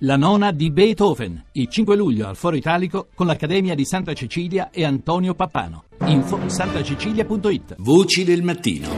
[0.00, 4.68] La nona di Beethoven, il 5 luglio al Foro Italico con l'Accademia di Santa Cecilia
[4.70, 5.84] e Antonio Pappano.
[6.04, 7.76] Info santacecilia.it.
[7.78, 8.90] Voci del mattino.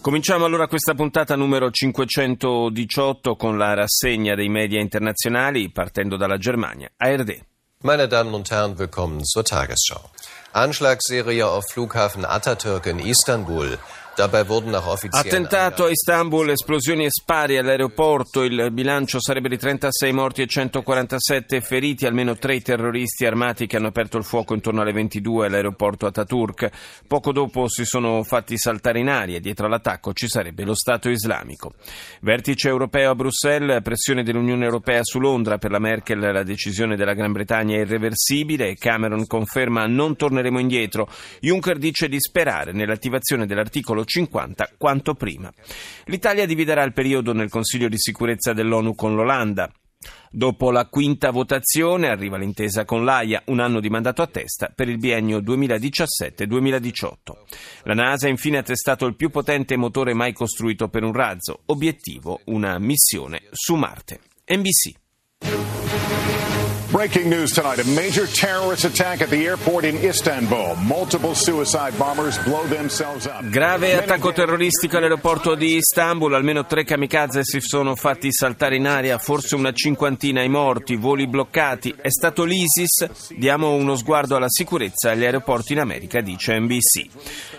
[0.00, 6.90] Cominciamo allora questa puntata numero 518 con la rassegna dei media internazionali partendo dalla Germania.
[6.96, 7.44] ARD.
[7.82, 10.10] Meine Damen und Herren, willkommen zur Tagesschau.
[10.50, 13.78] Anschlagsserie auf Flughafen Atatürk in Istanbul.
[15.16, 21.60] Attentato a Istanbul, esplosioni e spari all'aeroporto, il bilancio sarebbe di 36 morti e 147
[21.60, 26.70] feriti, almeno tre terroristi armati che hanno aperto il fuoco intorno alle 22 all'aeroporto Ataturk.
[27.06, 29.40] Poco dopo si sono fatti saltare in aria.
[29.40, 31.72] Dietro all'attacco ci sarebbe lo Stato islamico.
[32.20, 35.58] Vertice europeo a Bruxelles, pressione dell'Unione Europea su Londra.
[35.58, 41.08] Per la Merkel, la decisione della Gran Bretagna è irreversibile, Cameron conferma non torneremo indietro,
[41.40, 45.52] Juncker dice di sperare nell'attivazione dell'articolo 50 quanto prima.
[46.06, 49.70] L'Italia dividerà il periodo nel Consiglio di sicurezza dell'ONU con l'Olanda.
[50.30, 54.88] Dopo la quinta votazione arriva l'intesa con l'AIA, un anno di mandato a testa per
[54.88, 57.14] il biennio 2017-2018.
[57.82, 62.40] La NASA infine ha testato il più potente motore mai costruito per un razzo, obiettivo
[62.46, 64.20] una missione su Marte.
[64.46, 64.94] NBC.
[66.90, 70.74] Breaking news tonight a major terrorist attack at the airport in Istanbul.
[70.82, 73.48] Multiple suicide bombers blow themselves up.
[73.48, 76.34] Grave attacco terroristico all'aeroporto di Istanbul.
[76.34, 81.28] Almeno tre kamikaze si sono fatti saltare in aria, forse una cinquantina i morti, voli
[81.28, 81.94] bloccati.
[81.96, 83.36] È stato l'ISIS?
[83.36, 87.06] Diamo uno sguardo alla sicurezza agli aeroporti in America, dice NBC.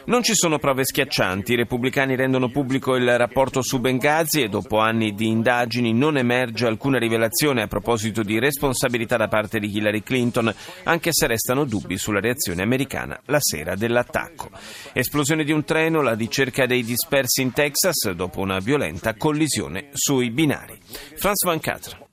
[0.05, 1.53] Non ci sono prove schiaccianti.
[1.53, 6.67] I repubblicani rendono pubblico il rapporto su Benghazi e dopo anni di indagini non emerge
[6.67, 11.97] alcuna rivelazione a proposito di responsabilità da parte di Hillary Clinton, anche se restano dubbi
[11.97, 14.49] sulla reazione americana la sera dell'attacco.
[14.93, 20.31] Esplosione di un treno, la ricerca dei dispersi in Texas dopo una violenta collisione sui
[20.31, 20.77] binari.
[21.15, 22.10] Franz Van Catra.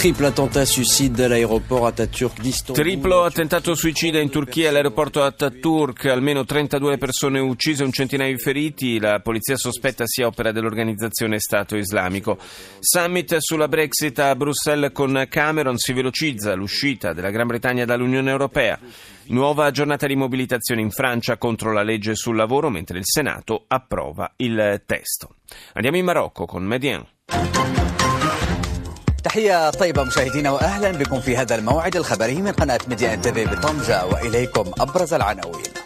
[0.00, 2.82] Triplo attentato suicide all'aeroporto Ataturk di Istanbul.
[2.82, 8.98] Triplo attentato suicida in Turchia all'aeroporto Ataturk, almeno 32 persone uccise, un centinaio di feriti,
[8.98, 12.38] la polizia sospetta sia opera dell'organizzazione Stato Islamico.
[12.78, 18.78] Summit sulla Brexit a Bruxelles con Cameron si velocizza l'uscita della Gran Bretagna dall'Unione Europea.
[19.26, 24.32] Nuova giornata di mobilitazione in Francia contro la legge sul lavoro mentre il Senato approva
[24.36, 25.34] il testo.
[25.74, 27.06] Andiamo in Marocco con Medien.
[29.24, 34.06] تحية طيبة مشاهدينا وأهلا بكم في هذا الموعد الخبري من قناة ميديا إن تي بطنجة
[34.06, 35.79] وإليكم أبرز العناوين.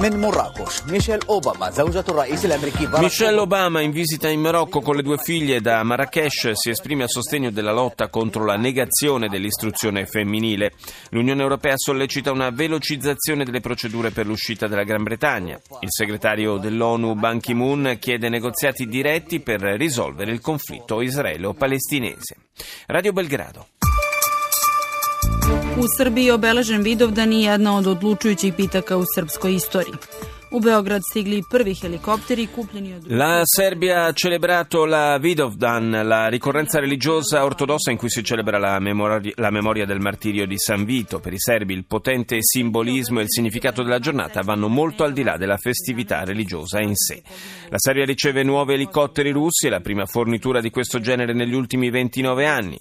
[0.00, 4.96] من مراكش ميشيل أوباما زوجة الرئيس الأمريكي باراك Michelle Obama in visita in Marocco con
[4.96, 10.06] le due figlie da Marrakesh si esprime a sostegno della lotta contro la negazione dell'istruzione
[10.06, 10.72] femminile.
[11.10, 15.58] L'Unione Europea sollecita una velocizzazione delle procedure per l'uscita della Gran Bretagna.
[15.80, 22.36] Il segretario dell'ONU Ban Ki-moon chiede negoziati diretti per risolvere il conflitto israelo-palestinese.
[22.86, 23.66] Radio Belgrado.
[25.77, 29.93] U Srbiji je obeležen Vidovdan i jedna od odlučujućih pitaka u srpskoj istoriji.
[30.51, 33.05] U Beograd stigli prvi helikopteri kupljeni od...
[33.07, 38.77] La Serbia ha celebrato la Vidovdan, la ricorrenza religiosa ortodossa in cui si celebra la
[38.79, 41.21] memoria, la memoria del martirio di San Vito.
[41.21, 45.23] Per i serbi il potente simbolismo e il significato della giornata vanno molto al di
[45.23, 47.23] là della festività religiosa in sé.
[47.69, 52.45] La Serbia riceve nuovi elicotteri russi, la prima fornitura di questo genere negli ultimi 29
[52.45, 52.77] anni.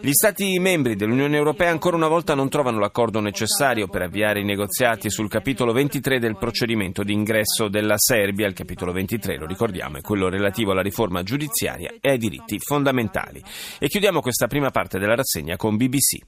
[0.00, 4.44] Gli Stati membri dell'Unione Europea ancora una volta non trovano l'accordo necessario per avviare i
[4.44, 9.98] negoziati sul capitolo 23 del procedimento di ingresso della Serbia, il capitolo 23, lo ricordiamo,
[9.98, 13.42] è quello relativo alla riforma giudiziaria e ai diritti fondamentali.
[13.78, 16.18] E chiudiamo questa prima parte della rassegna con BBC.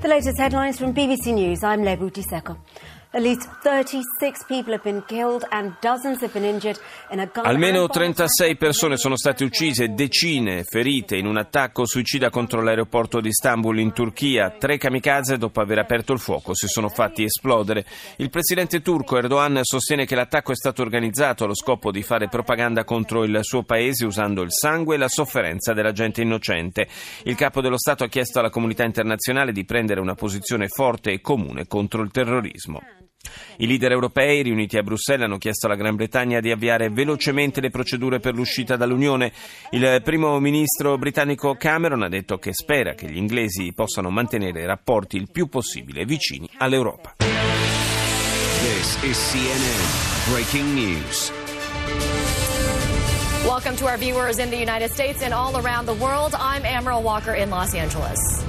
[0.00, 1.62] The latest headlines from BBC News.
[1.62, 2.58] I'm Lebu Diseko.
[3.14, 6.80] At least 36 people have been killed and dozens have been injured
[7.12, 11.36] in a gun Almeno and bomb 36 persone sono state uccise decine ferite in un
[11.36, 14.56] attacco suicida contro l'aeroporto di Istanbul in Turchia.
[14.58, 17.86] Tre kamikaze, dopo aver aperto il fuoco, si sono fatti esplodere.
[18.16, 22.82] Il presidente turco Erdogan sostiene che l'attacco è stato organizzato allo scopo di fare propaganda
[22.82, 26.88] contro il suo paese usando il sangue e la sofferenza della gente innocente.
[27.22, 31.20] Il capo dello Stato ha chiesto alla comunità internazionale di prendere una posizione forte e
[31.20, 32.82] comune contro il terrorismo.
[33.56, 37.70] I leader europei riuniti a Bruxelles hanno chiesto alla Gran Bretagna di avviare velocemente le
[37.70, 39.32] procedure per l'uscita dall'Unione.
[39.70, 45.16] Il primo ministro britannico Cameron ha detto che spera che gli inglesi possano mantenere rapporti
[45.16, 47.14] il più possibile vicini all'Europa.
[47.18, 51.30] This is CNN Breaking News.
[53.44, 56.34] Welcome to our viewers in the United States and all around the world.
[56.34, 58.43] I'm Amaral Walker in Los Angeles.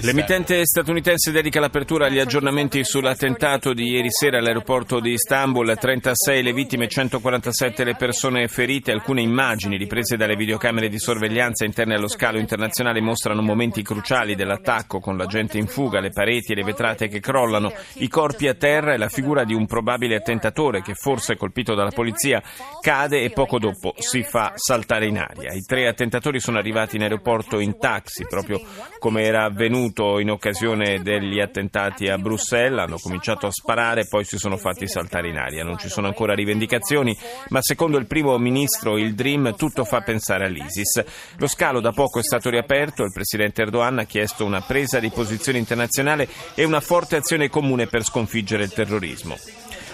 [0.00, 5.76] L'emittente statunitense dedica l'apertura agli aggiornamenti sull'attentato di ieri sera all'aeroporto di Istanbul.
[5.78, 8.92] 36 le vittime, 147 le persone ferite.
[8.92, 14.98] Alcune immagini riprese dalle videocamere di sorveglianza interne allo scalo internazionale mostrano momenti cruciali dell'attacco
[14.98, 18.54] con la gente in fuga, le pareti e le vetrate che crollano, i corpi a
[18.54, 22.42] terra e la figura di un probabile attentatore che forse colpito dalla polizia
[22.80, 25.52] cade e poco dopo si fa saltare in aria.
[25.52, 28.60] I tre attentatori sono arrivati in aeroporto in taxi, proprio
[28.98, 32.78] come era avvenuto in occasione degli attentati a Bruxelles.
[32.78, 35.64] Hanno cominciato a sparare e poi si sono fatti saltare in aria.
[35.64, 37.16] Non ci sono ancora rivendicazioni,
[37.48, 41.02] ma secondo il primo ministro il Dream tutto fa pensare all'ISIS.
[41.38, 45.10] Lo scalo da poco è stato riaperto, il presidente Erdogan ha chiesto una presa di
[45.10, 49.36] posizione internazionale e una forte azione comune per sconfiggere il terrorismo.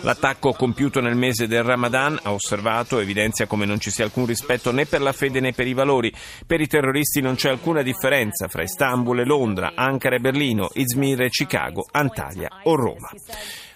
[0.03, 4.71] L'attacco compiuto nel mese del Ramadan, ha osservato, evidenzia come non ci sia alcun rispetto
[4.71, 6.12] né per la fede né per i valori.
[6.47, 11.23] Per i terroristi non c'è alcuna differenza fra Istanbul e Londra, Ankara e Berlino, Izmir
[11.23, 13.11] e Chicago, Antalya o Roma.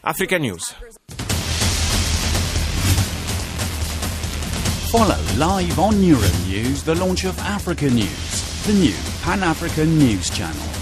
[0.02, 0.74] Africa News.
[4.90, 10.81] Follow live on Euronews the launch of Africa News, the new Pan African news channel.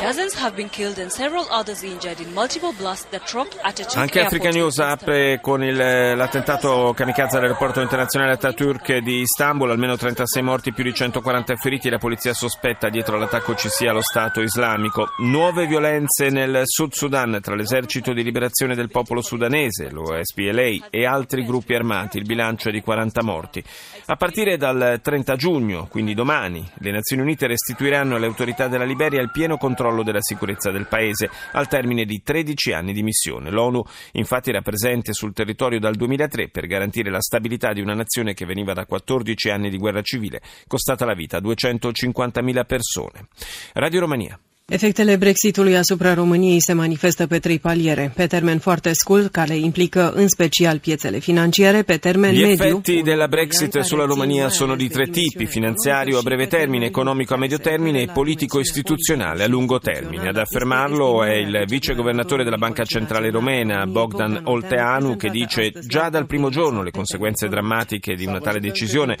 [0.00, 4.20] Dozens have been killed and several others injured in multiple blasts that rocked Atatürk Anche
[4.20, 4.50] Africa.
[4.50, 10.84] News apre con il- l'attentato kamikaze all'aeroporto internazionale Atatürk di Istanbul, almeno 36 morti, più
[10.84, 11.88] di 140 feriti.
[11.90, 15.08] La polizia sospetta dietro l'attacco ci sia lo Stato islamico.
[15.18, 21.06] Nuove violenze nel Sud Sudan tra l'esercito di liberazione del popolo sudanese, lo SPLA, e
[21.06, 22.18] altri gruppi armati.
[22.18, 23.62] Il bilancio è di 40 morti.
[24.06, 29.20] A partire dal 30 giugno, quindi domani, le Nazioni Unite restituiranno alle autorità della Liberia
[29.20, 33.50] il pieno controllo della sicurezza del paese al termine di 13 anni di missione.
[33.50, 33.82] L'ONU
[34.12, 38.46] infatti era presente sul territorio dal 2003 per garantire la stabilità di una nazione che
[38.46, 43.28] veniva da 14 anni di guerra civile, costata la vita a 250.000 persone.
[43.74, 44.38] Radio Romania.
[44.66, 48.12] Efectele Brexitului asupra României se manifestă pe trei paliere.
[48.14, 52.64] Pe termen foarte scurt, care implică în special piețele financiare, pe termen Gli mediu...
[52.64, 57.36] effetti della Brexit sulla Romania sono di tre tipi, finanziario a breve termine, economico a
[57.36, 60.28] medio termine e politico-istituzionale a lungo termine.
[60.28, 66.08] Ad affermarlo è il vice governatore della Banca Centrale Romena, Bogdan Olteanu, che dice già
[66.08, 69.16] dal primo giorno le conseguenze drammatiche di una tale decisione,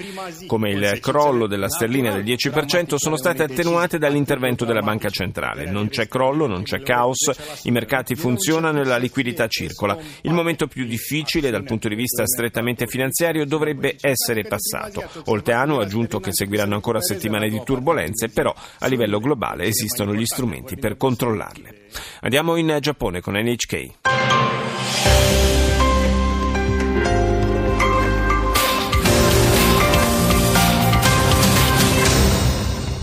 [0.46, 5.31] come il crollo della sterlina del 10%, sono state attenuate dall'intervento della Banca Centrale.
[5.66, 7.30] Non c'è crollo, non c'è caos,
[7.64, 9.96] i mercati funzionano e la liquidità circola.
[10.22, 15.02] Il momento più difficile dal punto di vista strettamente finanziario dovrebbe essere passato.
[15.26, 20.24] Olteanu ha aggiunto che seguiranno ancora settimane di turbulenze, però a livello globale esistono gli
[20.24, 21.88] strumenti per controllarle.
[22.20, 24.11] Andiamo in Giappone con NHK.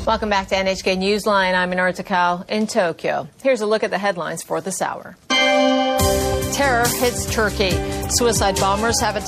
[0.10, 1.54] Welcome back to NHK Newsline.
[1.54, 3.28] I'm Minar Takao in Tokyo.
[3.44, 5.16] Here's a look at the headlines for this hour.
[5.30, 7.99] Terror hits Turkey.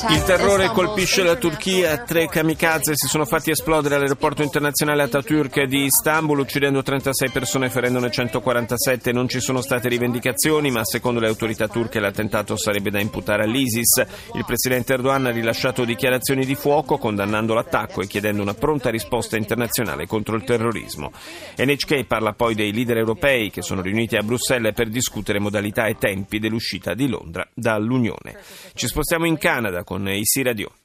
[0.10, 5.84] Il terrore colpisce la Turchia, tre kamikaze si sono fatti esplodere all'aeroporto internazionale Atatürk di
[5.84, 9.12] Istanbul uccidendo 36 persone e ferendone 147.
[9.12, 14.04] Non ci sono state rivendicazioni, ma secondo le autorità turche l'attentato sarebbe da imputare all'ISIS.
[14.34, 19.38] Il presidente Erdogan ha rilasciato dichiarazioni di fuoco condannando l'attacco e chiedendo una pronta risposta
[19.38, 21.12] internazionale contro il terrorismo.
[21.58, 25.98] NHK parla poi dei leader europei che sono riuniti a Bruxelles per discutere modalità e
[26.00, 28.71] tempi dell'uscita di Londra dall'Unione.
[28.74, 30.81] Ci spostiamo in Canada con Isi Radio.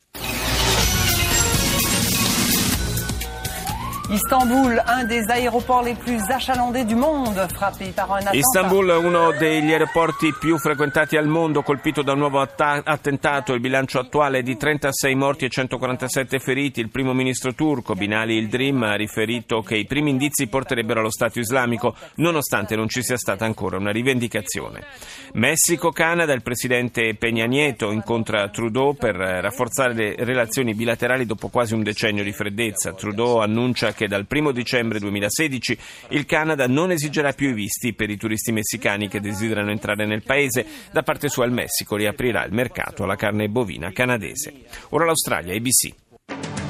[4.09, 8.37] Istanbul, un des aéroports les plus achalandés du monde, frappé par un attentat.
[8.37, 13.53] Istanbul, uno degli aeroporti più frequentati al mondo, colpito da un nuovo atta- attentato.
[13.53, 16.79] Il bilancio attuale è di 36 morti e 147 feriti.
[16.79, 21.41] Il primo ministro turco, Binali Yildirim, ha riferito che i primi indizi porterebbero allo Stato
[21.41, 24.85] islamico, nonostante non ci sia stata ancora una rivendicazione.
[25.33, 31.83] Messico-Canada, il presidente Peña Nieto incontra Trudeau per rafforzare le relazioni bilaterali dopo quasi un
[31.83, 32.93] decennio di freddezza.
[32.93, 35.79] Trudeau annuncia che dal 1 dicembre 2016
[36.11, 40.23] il Canada non esigerà più i visti per i turisti messicani che desiderano entrare nel
[40.23, 40.65] paese.
[40.93, 44.53] Da parte sua il Messico riaprirà il mercato alla carne bovina canadese.
[44.91, 46.66] Ora l'Australia, ABC.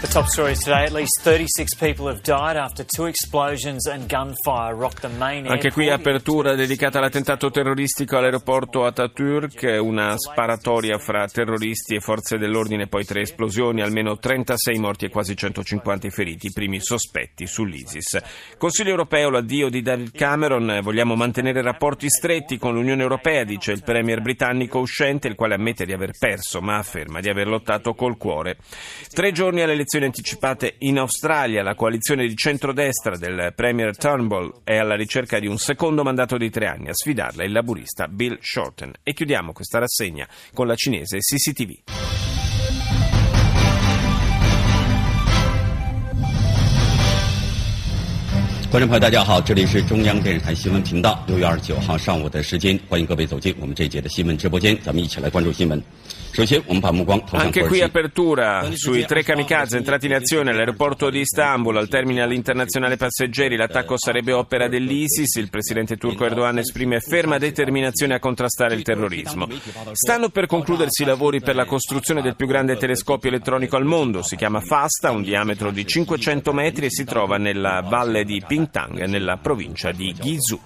[0.00, 0.86] The Top stories today.
[0.86, 5.70] At least 36 people have died after two explosions and gunfire rocked the main Anche
[5.70, 13.04] qui apertura dedicata all'attentato terroristico all'aeroporto Atatürk, una sparatoria fra terroristi e forze dell'ordine, poi
[13.04, 18.56] tre esplosioni, almeno 36 morti e quasi 150 feriti, i primi sospetti sull'ISIS.
[18.56, 23.82] Consiglio europeo, l'addio di David Cameron, vogliamo mantenere rapporti stretti con l'Unione Europea, dice il
[23.82, 28.16] premier britannico uscente, il quale ammette di aver perso, ma afferma di aver lottato col
[28.16, 28.56] cuore.
[29.12, 34.76] Tre giorni alle elezioni anticipate in Australia, la coalizione di centrodestra del Premier Turnbull è
[34.76, 36.88] alla ricerca di un secondo mandato di tre anni.
[36.88, 38.92] A sfidarla il laburista Bill Shorten.
[39.02, 42.09] E chiudiamo questa rassegna con la cinese CCTV.
[48.69, 51.23] 观众朋友，大家好，这里是中央电视台新闻频道。
[51.27, 55.81] 六月二十九号上午的时间，欢迎各位走进我们这一节的新闻直播间，咱们一起来关注新闻。
[56.37, 62.97] Anche qui apertura sui tre kamikaze entrati in azione all'aeroporto di Istanbul, al terminal internazionale
[62.97, 63.55] passeggeri.
[63.55, 65.33] L'attacco sarebbe opera dell'ISIS.
[65.35, 69.47] Il presidente turco Erdogan esprime ferma determinazione a contrastare il terrorismo.
[69.93, 74.21] Stanno per concludersi i lavori per la costruzione del più grande telescopio elettronico al mondo.
[74.21, 78.43] Si chiama FASTA, ha un diametro di 500 metri e si trova nella valle di
[78.60, 80.60] Pingtang, nella provincia di Guizhou.